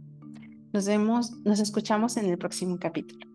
Nos 0.72 0.86
vemos, 0.86 1.32
nos 1.44 1.60
escuchamos 1.60 2.18
en 2.18 2.26
el 2.26 2.36
próximo 2.36 2.78
capítulo. 2.78 3.27